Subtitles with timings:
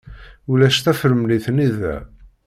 [0.51, 1.95] Ulac tafremlit-nni da.